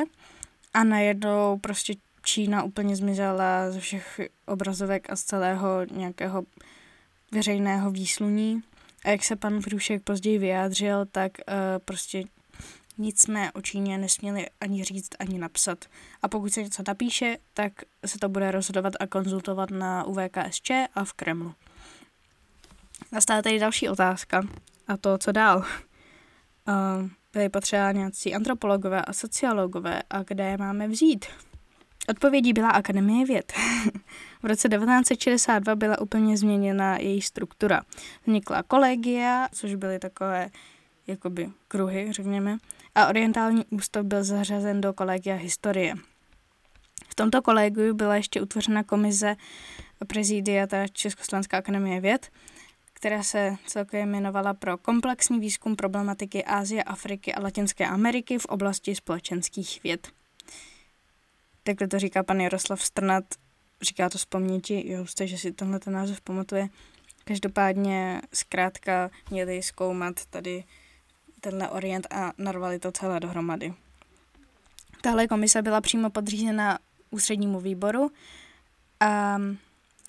[0.75, 6.43] a najednou prostě Čína úplně zmizela ze všech obrazovek a z celého nějakého
[7.33, 8.63] veřejného výsluní.
[9.05, 12.25] A jak se pan Průšek později vyjádřil, tak uh, prostě
[12.99, 15.85] nic jsme o Číně nesměli ani říct, ani napsat.
[16.23, 17.73] A pokud se něco napíše, tak
[18.07, 21.55] se to bude rozhodovat a konzultovat na UVKSČ a v Kremlu.
[23.13, 24.43] Nastává tady další otázka.
[24.89, 25.59] A to, co dál?
[25.59, 31.27] Uh, byly potřeba nějací antropologové a sociologové a kde je máme vzít?
[32.09, 33.53] Odpovědí byla Akademie věd.
[34.43, 37.83] v roce 1962 byla úplně změněna její struktura.
[38.27, 40.51] Vznikla kolegia, což byly takové
[41.07, 42.59] jakoby kruhy, řekněme,
[42.95, 45.95] a orientální ústav byl zařazen do kolegia historie.
[47.09, 49.37] V tomto kolegiu byla ještě utvořena komise
[50.07, 52.31] prezidia Československá akademie věd,
[53.01, 58.95] která se celkově jmenovala pro komplexní výzkum problematiky Ázie, Afriky a Latinské Ameriky v oblasti
[58.95, 60.09] společenských věd
[61.63, 63.25] takhle to říká pan Jaroslav Strnat,
[63.83, 66.69] říká to z paměti, jo, jste, že si tenhle ten název pamatuje.
[67.25, 70.65] Každopádně zkrátka měli zkoumat tady
[71.41, 73.75] tenhle orient a narvali to celé dohromady.
[75.03, 76.79] Tahle komise byla přímo podřízena
[77.11, 78.11] ústřednímu výboru
[79.01, 79.39] a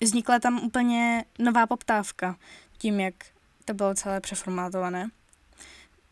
[0.00, 2.36] vznikla tam úplně nová poptávka
[2.82, 3.14] tím, jak
[3.64, 5.08] to bylo celé přeformátované.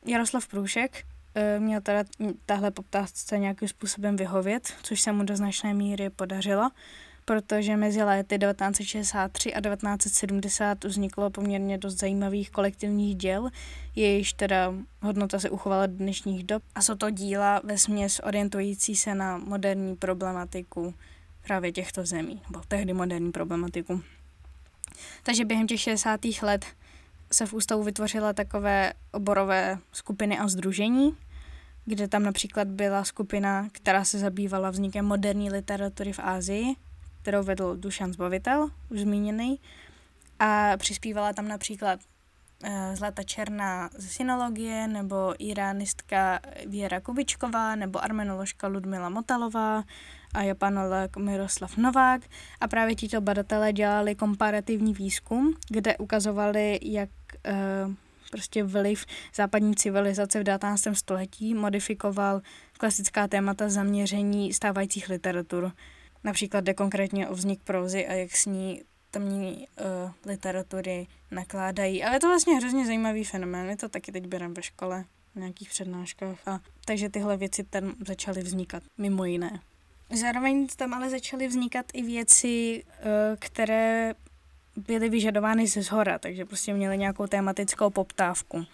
[0.06, 1.04] Jaroslav Průšek
[1.34, 2.04] Eh, měl teda
[2.46, 6.70] tahle poptávce nějakým způsobem vyhovět, což se mu do značné míry podařilo,
[7.24, 13.48] protože mezi léty 1963 a 1970 vzniklo poměrně dost zajímavých kolektivních děl,
[13.96, 18.96] jejichž teda hodnota se uchovala do dnešních dob a jsou to díla ve směs orientující
[18.96, 20.94] se na moderní problematiku
[21.46, 24.02] právě těchto zemí, nebo tehdy moderní problematiku.
[25.22, 26.20] Takže během těch 60.
[26.42, 26.64] let
[27.32, 31.16] se v ústavu vytvořila takové oborové skupiny a združení,
[31.84, 36.74] kde tam například byla skupina, která se zabývala vznikem moderní literatury v Ázii,
[37.22, 39.60] kterou vedl Dušan Zbavitel, už zmíněný,
[40.38, 42.00] a přispívala tam například
[42.94, 49.84] Zlata Černá ze synologie, nebo iránistka Věra Kubičková, nebo armenoložka Ludmila Motalová,
[50.34, 52.22] a japanolog Miroslav Novák
[52.60, 57.10] a právě tito badatelé dělali komparativní výzkum, kde ukazovali, jak
[57.44, 57.54] e,
[58.30, 60.82] prostě vliv západní civilizace v 19.
[60.92, 62.40] století modifikoval
[62.78, 65.72] klasická témata zaměření stávajících literatur.
[66.24, 72.04] Například jde konkrétně o vznik prózy a jak s ní tamní uh, literatury nakládají.
[72.04, 75.04] Ale je to vlastně hrozně zajímavý fenomén, my to taky teď bereme ve škole.
[75.34, 76.48] na nějakých přednáškách.
[76.48, 79.60] A, takže tyhle věci tam začaly vznikat, mimo jiné.
[80.12, 84.14] Zároveň tam ale začaly vznikat i věci, eh, které
[84.76, 88.66] byly vyžadovány ze zhora, takže prostě měly nějakou tematickou poptávku.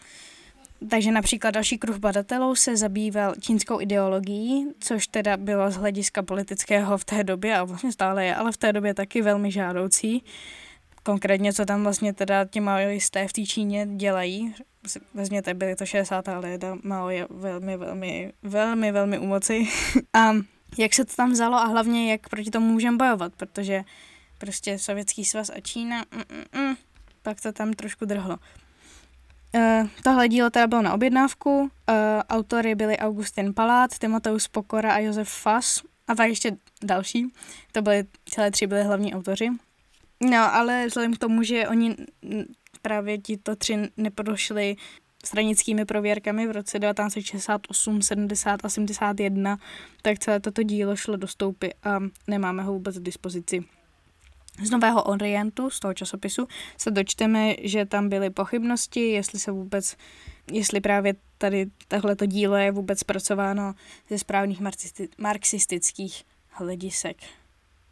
[0.90, 6.98] Takže například další kruh badatelů se zabýval čínskou ideologií, což teda bylo z hlediska politického
[6.98, 10.24] v té době, a vlastně stále je, ale v té době taky velmi žádoucí.
[11.02, 14.54] Konkrétně, co tam vlastně teda ti maoisté v té Číně dělají.
[15.14, 16.28] Vezměte, byly to 60.
[16.28, 19.68] léta, Mao je velmi, velmi, velmi, velmi u moci.
[20.12, 20.32] a
[20.78, 23.82] jak se to tam vzalo a hlavně jak proti tomu můžeme bojovat, protože
[24.38, 26.76] prostě Sovětský svaz a Čína, mm, mm, mm,
[27.22, 28.38] pak to tam trošku drhlo.
[29.56, 31.68] Uh, tohle dílo teda bylo na objednávku, uh,
[32.28, 37.32] autory byli Augustin Palát, Timoteus Pokora a Josef Fass a pak ještě další,
[37.72, 39.48] to byly, celé tři byly hlavní autoři.
[40.20, 41.96] No, ale vzhledem k tomu, že oni
[42.82, 44.76] právě tito tři neprošli
[45.24, 49.58] stranickými prověrkami v roce 1968, 70 a 71,
[50.02, 53.64] tak celé toto dílo šlo do stoupy a nemáme ho vůbec k dispozici.
[54.62, 59.96] Z Nového Orientu, z toho časopisu, se dočteme, že tam byly pochybnosti, jestli se vůbec,
[60.52, 63.74] jestli právě tady tohleto dílo je vůbec zpracováno
[64.10, 64.60] ze správných
[65.18, 67.16] marxistických hledisek.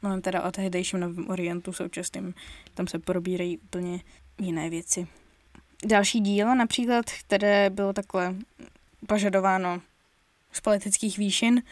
[0.02, 2.34] Mluvím teda o tehdejším Novém Orientu současným,
[2.74, 4.00] tam se probírají úplně
[4.40, 5.06] jiné věci.
[5.86, 8.34] Další dílo například, které bylo takhle
[9.06, 9.80] požadováno
[10.52, 11.62] z politických výšin,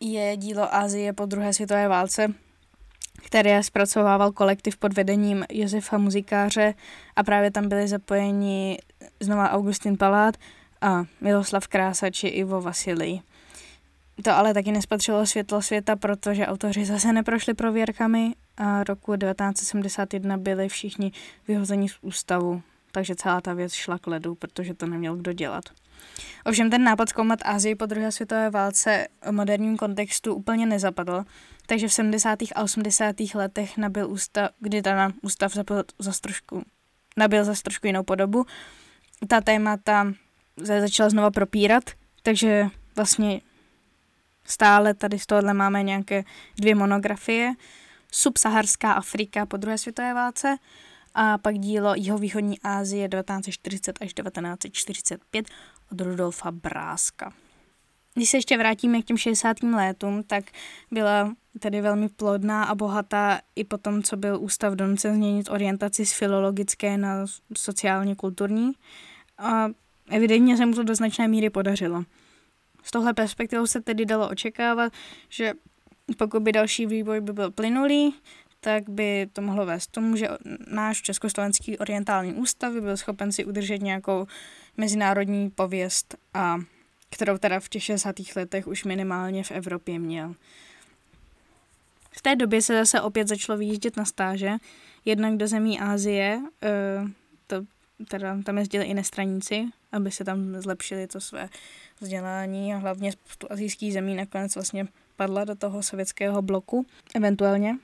[0.00, 2.34] je dílo Asie po druhé světové válce,
[3.16, 6.74] které zpracovával kolektiv pod vedením Josefa Muzikáře
[7.16, 8.78] a právě tam byli zapojeni
[9.20, 10.36] znova Augustin Palát
[10.80, 13.20] a Miloslav Krása či Ivo Vasilij.
[14.22, 20.68] To ale taky nespatřilo světlo světa, protože autoři zase neprošli prověrkami a roku 1971 byli
[20.68, 21.12] všichni
[21.48, 25.64] vyhozeni z ústavu, takže celá ta věc šla k ledu, protože to neměl kdo dělat.
[26.44, 31.24] Ovšem ten nápad zkoumat Asii po druhé světové válce v moderním kontextu úplně nezapadl,
[31.66, 32.38] takže v 70.
[32.54, 33.16] a 80.
[33.34, 36.62] letech nabil ústav, kdy ta ústav zabil za trošku,
[37.16, 38.46] nabil za trošku jinou podobu.
[39.28, 40.12] Ta témata
[40.56, 41.90] začala znova propírat,
[42.22, 43.40] takže vlastně
[44.44, 46.24] stále tady z tohohle máme nějaké
[46.56, 47.52] dvě monografie.
[48.12, 50.56] Subsaharská Afrika po druhé světové válce
[51.16, 55.46] a pak dílo Jihovýchodní Asie 1940 až 1945
[55.92, 57.32] od Rudolfa Bráska.
[58.14, 59.62] Když se ještě vrátíme k těm 60.
[59.62, 60.44] letům, tak
[60.90, 66.06] byla tedy velmi plodná a bohatá i po tom, co byl ústav donucen změnit orientaci
[66.06, 67.26] z filologické na
[67.56, 68.72] sociálně kulturní.
[69.38, 69.68] A
[70.10, 72.04] evidentně se mu to do značné míry podařilo.
[72.82, 74.92] Z tohle perspektivou se tedy dalo očekávat,
[75.28, 75.52] že
[76.18, 78.14] pokud by další vývoj by byl plynulý,
[78.66, 80.28] tak by to mohlo vést tomu, že
[80.66, 84.26] náš Československý orientální ústav by byl schopen si udržet nějakou
[84.76, 86.58] mezinárodní pověst, a,
[87.10, 88.14] kterou teda v těch 60.
[88.36, 90.34] letech už minimálně v Evropě měl.
[92.10, 94.52] V té době se zase opět začalo vyjíždět na stáže,
[95.04, 96.70] jednak do zemí Ázie, e,
[97.46, 97.56] to
[98.08, 101.48] teda tam jezdili i nestraníci, aby se tam zlepšili to své
[102.00, 107.76] vzdělání a hlavně spoustu azijských zemí nakonec vlastně padla do toho sovětského bloku, eventuálně.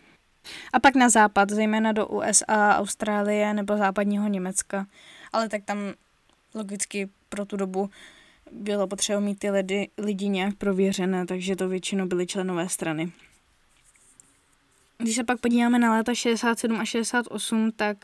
[0.72, 4.86] A pak na západ, zejména do USA, Austrálie nebo západního Německa.
[5.32, 5.78] Ale tak tam
[6.54, 7.90] logicky pro tu dobu
[8.52, 13.12] bylo potřeba mít ty lidi, lidi nějak prověřené, takže to většinou byly členové strany.
[14.98, 17.96] Když se pak podíváme na léta 67 a 68, tak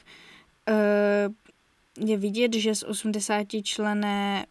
[0.68, 4.46] uh, je vidět, že z 80 člené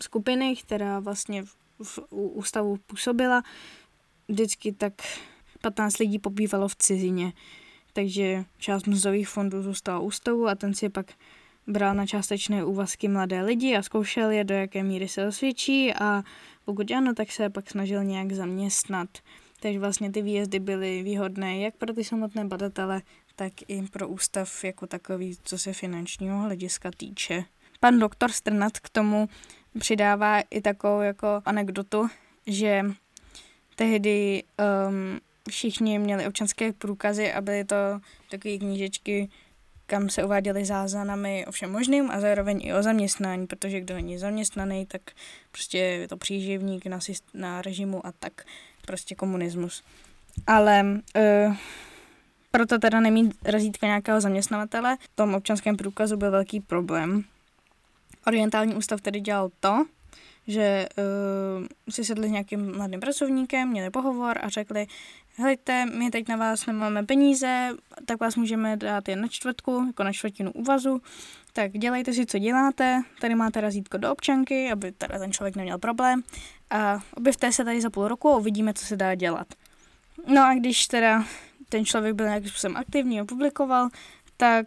[0.00, 3.42] skupiny, která vlastně v, v ústavu působila,
[4.28, 4.92] vždycky tak
[5.62, 7.32] 15 lidí pobývalo v cizině.
[7.92, 11.06] Takže část mzdových fondů zůstala ústavu a ten si pak
[11.66, 16.22] bral na částečné úvazky mladé lidi a zkoušel je, do jaké míry se osvědčí a
[16.64, 19.08] pokud ano, tak se pak snažil nějak zaměstnat.
[19.60, 23.02] Takže vlastně ty výjezdy byly výhodné jak pro ty samotné badatele,
[23.36, 27.44] tak i pro ústav jako takový, co se finančního hlediska týče.
[27.80, 29.28] Pan doktor Strnat k tomu
[29.78, 32.08] přidává i takovou jako anekdotu,
[32.46, 32.84] že
[33.76, 34.42] tehdy
[34.88, 37.76] um, všichni měli občanské průkazy a byly to
[38.30, 39.28] takové knížečky,
[39.86, 44.18] kam se uváděly záznamy o všem možným a zároveň i o zaměstnání, protože kdo není
[44.18, 45.02] zaměstnaný, tak
[45.50, 46.98] prostě je to příživník na,
[47.34, 48.32] na režimu a tak
[48.86, 49.82] prostě komunismus.
[50.46, 50.84] Ale
[51.16, 51.56] uh,
[52.50, 57.24] proto teda nemít razítka nějakého zaměstnavatele, v tom občanském průkazu byl velký problém.
[58.26, 59.86] Orientální ústav tedy dělal to,
[60.46, 64.86] že uh, si sedli s nějakým mladým pracovníkem, měli pohovor a řekli,
[65.36, 67.70] hejte, my teď na vás nemáme peníze,
[68.06, 71.02] tak vás můžeme dát jen na čtvrtku, jako na čtvrtinu úvazu,
[71.52, 75.78] tak dělejte si, co děláte, tady máte razítko do občanky, aby teda ten člověk neměl
[75.78, 76.22] problém
[76.70, 79.46] a objevte se tady za půl roku a uvidíme, co se dá dělat.
[80.26, 81.24] No a když teda
[81.68, 83.88] ten člověk byl nějakým způsobem aktivní a publikoval,
[84.36, 84.66] tak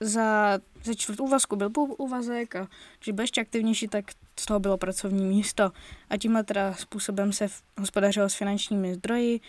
[0.00, 2.68] za, za čtvrt úvazku byl půl úvazek a
[3.02, 4.04] když byl ještě aktivnější, tak
[4.40, 5.72] z toho bylo pracovní místo.
[6.10, 7.46] A tímhle teda způsobem se
[7.78, 9.40] hospodařilo s finančními zdroji,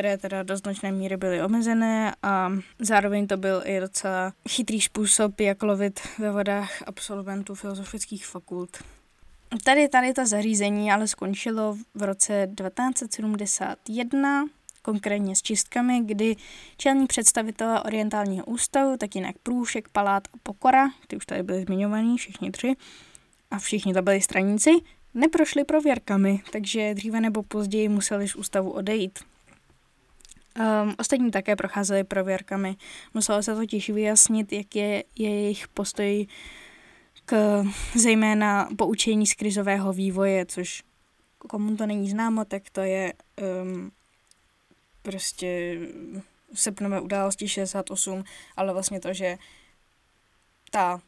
[0.00, 5.40] které teda do značné míry byly omezené a zároveň to byl i docela chytrý způsob,
[5.40, 8.82] jak lovit ve vodách absolventů filozofických fakult.
[9.64, 14.44] Tady, tady to zařízení ale skončilo v roce 1971,
[14.82, 16.36] konkrétně s čistkami, kdy
[16.76, 22.18] čelní představitelé orientálního ústavu, tak jinak Průšek, Palát a Pokora, ty už tady byly zmiňovaný,
[22.18, 22.76] všichni tři,
[23.50, 24.70] a všichni to byli straníci,
[25.14, 29.18] neprošli prověrkami, takže dříve nebo později museli z ústavu odejít.
[30.58, 32.76] Um, ostatní také procházeli prověrkami.
[33.14, 36.26] Muselo se totiž vyjasnit, jak je, je jejich postoj
[37.24, 40.82] k zejména poučení z krizového vývoje, což
[41.38, 43.12] komu to není známo, tak to je
[43.62, 43.92] um,
[45.02, 45.78] prostě
[46.54, 48.24] srpnové události 68,
[48.56, 49.38] ale vlastně to, že
[50.70, 51.00] ta,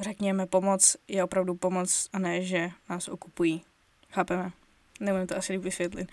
[0.00, 3.62] řekněme, pomoc je opravdu pomoc a ne, že nás okupují.
[4.10, 4.52] Chápeme?
[5.00, 6.08] Nemůžu to asi vysvětlit.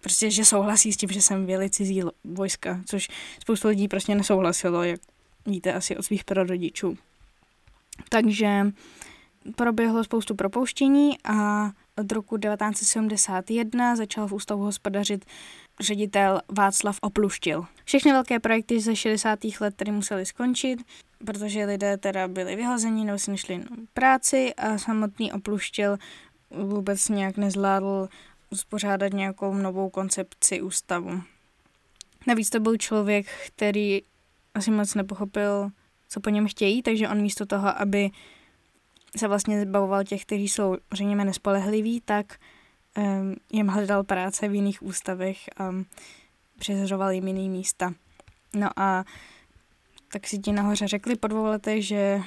[0.00, 3.08] Prostě, že souhlasí s tím, že jsem věli cizí vojska, což
[3.40, 5.00] spoustu lidí prostě nesouhlasilo, jak
[5.46, 6.98] víte asi od svých prarodičů.
[8.08, 8.66] Takže
[9.56, 15.24] proběhlo spoustu propouštění a od roku 1971 začal v ústavu hospodařit
[15.80, 17.64] ředitel Václav Opluštil.
[17.84, 19.38] Všechny velké projekty ze 60.
[19.60, 20.80] let tedy museli skončit,
[21.24, 25.98] protože lidé teda byli vyhozeni nebo si nešli práci a samotný Opluštil
[26.50, 28.08] vůbec nějak nezvládl
[28.50, 31.22] uspořádat nějakou novou koncepci ústavu.
[32.26, 34.02] Navíc to byl člověk, který
[34.54, 35.70] asi moc nepochopil,
[36.08, 38.10] co po něm chtějí, takže on místo toho, aby
[39.16, 42.38] se vlastně zbavoval těch, kteří jsou, řekněme, nespolehliví, tak
[42.96, 45.70] um, jim hledal práce v jiných ústavech a
[46.58, 47.94] přeřoval jim jiný místa.
[48.54, 49.04] No a
[50.12, 52.20] tak si ti nahoře řekli po dvou letech, že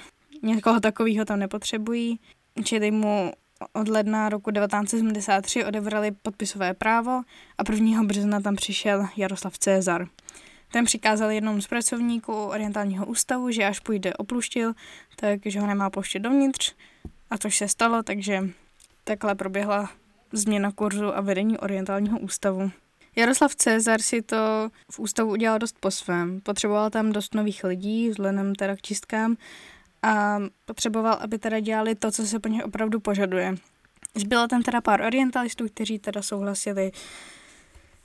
[0.43, 2.19] někoho takového tam nepotřebují,
[2.63, 3.31] čili mu
[3.73, 7.21] od ledna roku 1973 odebrali podpisové právo
[7.57, 8.03] a 1.
[8.03, 10.07] března tam přišel Jaroslav Cezar.
[10.71, 14.73] Ten přikázal jednomu z pracovníků orientálního ústavu, že až půjde opluštil,
[15.15, 16.75] takže ho nemá pouštět dovnitř.
[17.29, 18.49] A to se stalo, takže
[19.03, 19.89] takhle proběhla
[20.31, 22.71] změna kurzu a vedení orientálního ústavu.
[23.15, 26.41] Jaroslav Cezar si to v ústavu udělal dost po svém.
[26.41, 29.37] Potřeboval tam dost nových lidí, vzhledem teda k čistkám,
[30.03, 33.55] a potřeboval, aby teda dělali to, co se po něch opravdu požaduje.
[34.15, 36.91] Zbylo tam teda pár orientalistů, kteří teda souhlasili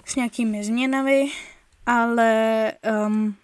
[0.04, 1.30] s nějakými změnami,
[1.86, 2.72] ale
[3.06, 3.36] um,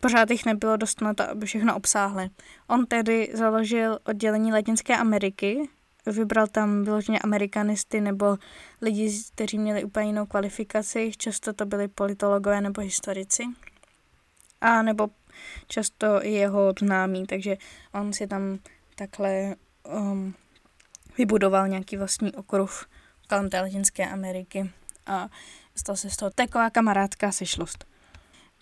[0.00, 2.28] pořád jich nebylo dost na to, aby všechno obsáhli.
[2.68, 5.68] On tedy založil oddělení Latinské Ameriky,
[6.06, 8.38] vybral tam vyloženě amerikanisty nebo
[8.82, 13.44] lidi, kteří měli úplně jinou kvalifikaci, často to byli politologové nebo historici,
[14.60, 15.08] a nebo
[15.68, 17.56] často i jeho známý, takže
[17.94, 18.58] on si tam
[18.94, 19.54] takhle
[19.88, 20.34] um,
[21.18, 22.86] vybudoval nějaký vlastní okruh
[23.28, 24.70] kolem té Latinské Ameriky
[25.06, 25.28] a
[25.74, 27.84] stal se z toho taková kamarádská sešlost.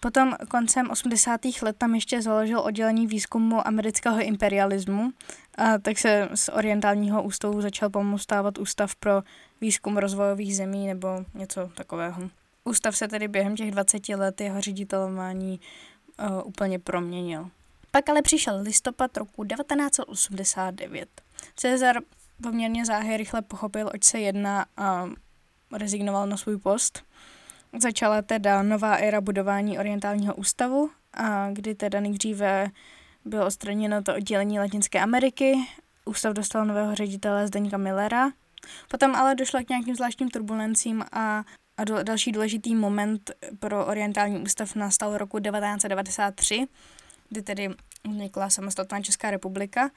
[0.00, 1.40] Potom koncem 80.
[1.62, 5.12] let tam ještě založil oddělení výzkumu amerického imperialismu,
[5.58, 9.22] a tak se z orientálního ústavu začal pomůstávat ústav pro
[9.60, 12.30] výzkum rozvojových zemí nebo něco takového.
[12.64, 15.60] Ústav se tedy během těch 20 let jeho ředitelování
[16.20, 17.50] uh, úplně proměnil.
[17.90, 21.08] Pak ale přišel listopad roku 1989.
[21.56, 21.96] Cezar
[22.42, 25.08] poměrně záhy rychle pochopil, oč se jedná a
[25.72, 27.02] rezignoval na svůj post.
[27.78, 32.70] Začala teda nová éra budování orientálního ústavu, a kdy teda nejdříve
[33.24, 35.54] bylo odstraněno to oddělení Latinské Ameriky,
[36.04, 38.30] ústav dostal nového ředitele Zdeňka Millera,
[38.88, 41.44] potom ale došlo k nějakým zvláštním turbulencím a
[41.76, 46.66] a do, další důležitý moment pro orientální ústav nastal roku 1993,
[47.28, 47.68] kdy tedy
[48.08, 49.90] vznikla samostatná Česká republika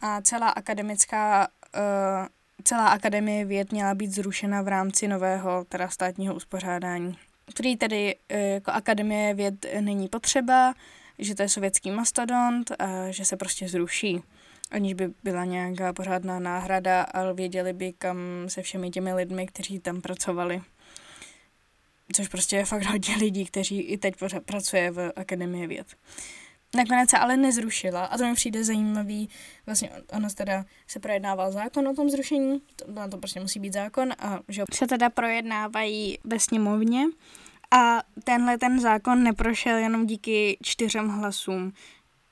[0.00, 2.26] a celá akademická uh,
[2.64, 7.18] celá akademie věd měla být zrušena v rámci nového teda státního uspořádání,
[7.54, 10.74] který tedy uh, jako akademie věd není potřeba,
[11.18, 14.22] že to je sovětský mastodont a že se prostě zruší
[14.72, 19.78] aniž by byla nějaká pořádná náhrada, ale věděli by, kam se všemi těmi lidmi, kteří
[19.78, 20.62] tam pracovali
[22.12, 25.86] což prostě je fakt hodně lidí, kteří i teď pracuje v Akademii věd.
[26.76, 29.28] Nakonec se ale nezrušila a to mi přijde zajímavý,
[29.66, 33.72] vlastně ono teda se projednával zákon o tom zrušení, to, na to prostě musí být
[33.72, 37.04] zákon a že se teda projednávají ve sněmovně
[37.70, 41.72] a tenhle ten zákon neprošel jenom díky čtyřem hlasům,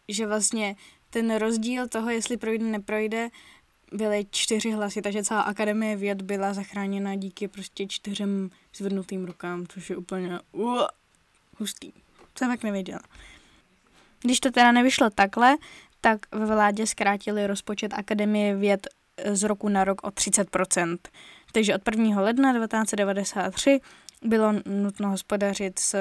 [0.09, 0.77] že vlastně
[1.11, 3.29] ten rozdíl toho, jestli projde, neprojde,
[3.93, 9.91] byly čtyři hlasy, takže celá akademie věd byla zachráněna díky prostě čtyřem zvednutým rukám, což
[9.91, 10.81] je úplně uh,
[11.59, 11.93] hustý.
[12.39, 13.01] Jsem tak nevěděla.
[14.23, 15.57] Když to teda nevyšlo takhle,
[16.01, 18.87] tak ve vládě zkrátili rozpočet Akademie věd
[19.33, 20.99] z roku na rok o 30%.
[21.53, 22.21] Takže od 1.
[22.21, 23.81] ledna 1993
[24.23, 25.97] bylo nutno hospodařit s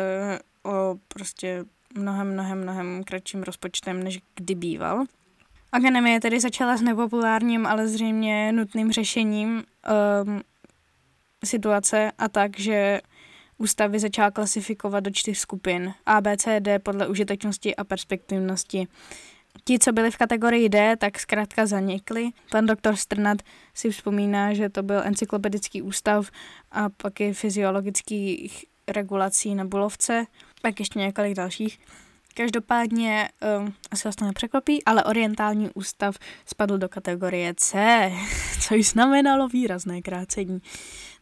[0.64, 1.66] o prostě
[1.98, 5.06] mnohem, mnohem, mnohem kratším rozpočtem, než kdy býval.
[5.72, 9.64] Akademie tedy začala s nepopulárním, ale zřejmě nutným řešením
[10.26, 10.42] um,
[11.46, 13.02] situace a tak, že
[13.58, 18.88] ústavy začala klasifikovat do čtyř skupin A, B, C, D podle užitečnosti a perspektivnosti.
[19.64, 22.30] Ti, co byli v kategorii D, tak zkrátka zanikli.
[22.52, 23.38] Pan doktor Strnad
[23.74, 26.32] si vzpomíná, že to byl encyklopedický ústav
[26.72, 30.26] a pak je fyziologických regulací na Bulovce,
[30.62, 31.80] pak ještě několik dalších.
[32.40, 33.30] Každopádně,
[33.60, 36.16] um, asi vás to nepřekvapí, ale orientální ústav
[36.46, 38.12] spadl do kategorie C,
[38.62, 40.62] což znamenalo výrazné krácení.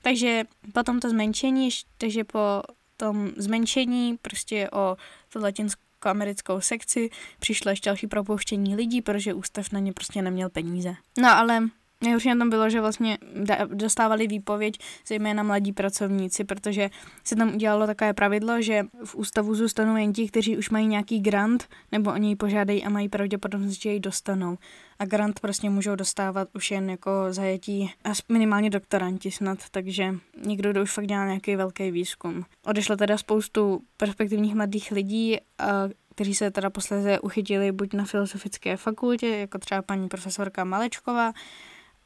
[0.02, 0.44] Takže
[0.74, 2.62] po tomto zmenšení, takže po
[2.98, 4.98] tom zmenšení prostě o
[5.34, 7.10] tu latinsko-americkou sekci
[7.40, 10.96] přišlo ještě další propouštění lidí, protože ústav na ně prostě neměl peníze.
[11.20, 11.60] No ale
[12.04, 13.18] Nejhorší na tom bylo, že vlastně
[13.66, 14.78] dostávali výpověď
[15.08, 16.90] zejména mladí pracovníci, protože
[17.24, 21.20] se tam udělalo takové pravidlo, že v ústavu zůstanou jen ti, kteří už mají nějaký
[21.20, 24.58] grant, nebo oni ji požádají a mají pravděpodobnost, že ji dostanou.
[25.00, 30.72] A grant prostě můžou dostávat už jen jako zajetí a minimálně doktoranti snad, takže někdo,
[30.72, 32.46] kdo už fakt dělá nějaký velký výzkum.
[32.66, 35.38] Odešlo teda spoustu perspektivních mladých lidí,
[36.16, 41.34] kteří se teda posléze uchytili buď na filozofické fakultě, jako třeba paní profesorka Malečková,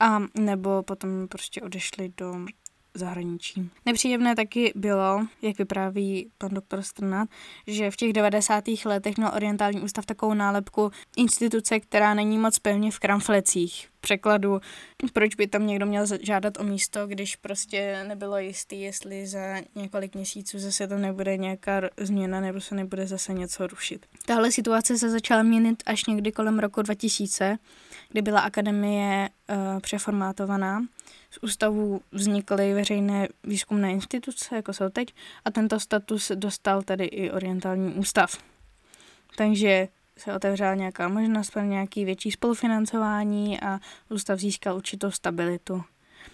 [0.02, 2.36] a nebo potom prostě odešli do
[2.94, 3.70] zahraničí.
[3.86, 7.30] Nepříjemné taky bylo, jak vypráví pan doktor Strnat,
[7.68, 8.64] že v těch 90.
[8.86, 13.88] letech měl orientální ústav takovou nálepku instituce, která není moc pevně v kramflecích.
[14.02, 14.62] Překladu,
[15.14, 19.40] proč by tam někdo měl žádat o místo, když prostě nebylo jistý, jestli za
[19.76, 24.06] několik měsíců zase to nebude nějaká změna nebo se nebude zase něco rušit.
[24.26, 27.58] Tahle situace se začala měnit až někdy kolem roku 2000,
[28.10, 30.86] kdy byla akademie uh, přeformátovaná.
[31.32, 35.14] Z ústavu vznikly veřejné výzkumné instituce, jako jsou teď,
[35.46, 38.38] a tento status dostal tedy i orientální ústav.
[39.38, 39.88] Takže
[40.22, 45.84] se otevřela nějaká možnost pro nějaký větší spolufinancování a ústav získal určitou stabilitu.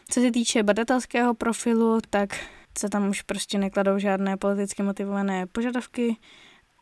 [0.10, 2.30] Co se týče badatelského profilu, tak
[2.78, 6.18] se tam už prostě nekladou žádné politicky motivované požadavky,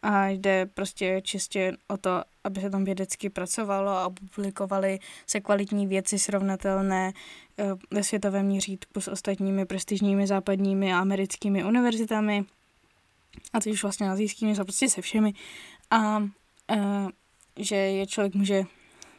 [0.06, 5.88] a jde prostě čistě o to, aby se tam vědecky pracovalo a publikovaly se kvalitní
[5.88, 7.14] věci srovnatelné
[7.58, 12.46] eh, ve světovém měřítku s ostatními prestižními západními a americkými univerzitami
[13.54, 15.34] a teď už vlastně azijskými, prostě se všemi
[15.92, 16.24] a,
[16.72, 17.08] eh,
[17.60, 18.64] že je člověk může,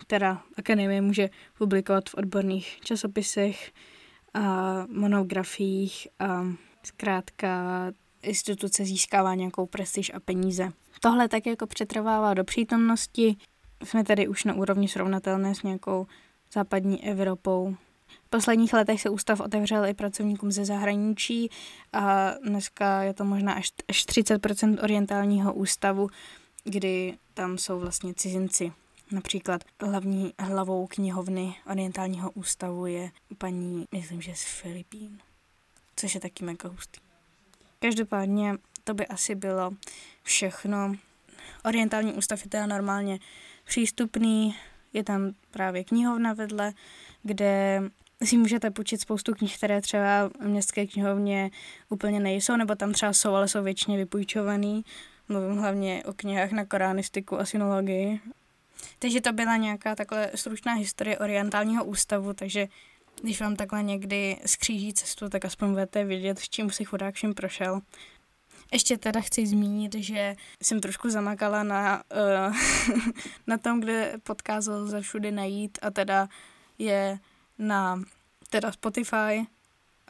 [0.06, 3.72] teda akademie může publikovat v odborných časopisech
[4.34, 6.46] a monografiích a
[6.82, 7.92] zkrátka
[8.22, 10.72] instituce získává nějakou prestiž a peníze.
[11.00, 13.36] Tohle tak jako přetrvává do přítomnosti.
[13.84, 16.06] Jsme tedy už na úrovni srovnatelné s nějakou
[16.52, 17.76] západní Evropou.
[18.26, 21.50] V posledních letech se ústav otevřel i pracovníkům ze zahraničí
[21.92, 26.08] a dneska je to možná až, až 30% orientálního ústavu,
[26.66, 28.72] kdy tam jsou vlastně cizinci.
[29.10, 35.18] Například hlavní hlavou knihovny orientálního ústavu je paní, myslím, že z Filipín,
[35.96, 37.00] což je taky mega hustý.
[37.78, 38.54] Každopádně
[38.84, 39.70] to by asi bylo
[40.22, 40.94] všechno.
[41.64, 43.18] Orientální ústav je teda normálně
[43.64, 44.56] přístupný,
[44.92, 46.72] je tam právě knihovna vedle,
[47.22, 47.82] kde
[48.24, 51.50] si můžete půjčit spoustu knih, které třeba v městské knihovně
[51.88, 54.84] úplně nejsou, nebo tam třeba jsou, ale jsou většině vypůjčovaný.
[55.28, 58.20] Mluvím hlavně o knihách na koránistiku a synologii.
[58.98, 62.68] Takže to byla nějaká takhle stručná historie orientálního ústavu, takže
[63.22, 67.34] když vám takhle někdy skříží cestu, tak aspoň budete vědět, s čím si chudák všem
[67.34, 67.80] prošel.
[68.72, 72.02] Ještě teda chci zmínit, že jsem trošku zamakala na,
[72.48, 72.56] uh,
[73.46, 76.28] na tom, kde podcast za všude najít a teda
[76.78, 77.18] je
[77.58, 78.02] na
[78.50, 79.46] teda Spotify,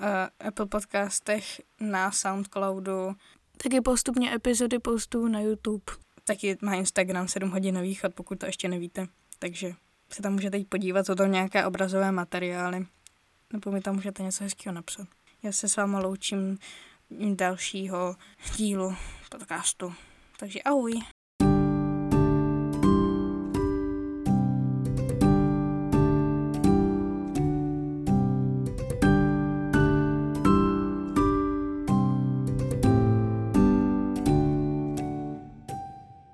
[0.01, 0.07] uh,
[0.49, 3.15] Apple podcastech, na Soundcloudu,
[3.63, 5.85] taky postupně epizody postů na YouTube.
[6.25, 9.07] Taky má Instagram 7 hodin na východ, pokud to ještě nevíte.
[9.39, 9.73] Takže
[10.13, 12.87] se tam můžete jít podívat, jsou tam nějaké obrazové materiály
[13.53, 15.07] nebo mi tam můžete něco hezkého napsat.
[15.43, 16.59] Já se s váma loučím
[17.35, 18.17] dalšího
[18.57, 18.97] dílu
[19.31, 19.95] podcastu.
[20.39, 21.03] Takže ahoj.